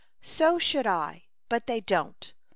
"So 0.23 0.57
should 0.57 0.87
I, 0.87 1.25
but 1.47 1.67
they 1.67 1.79
don't. 1.79 2.33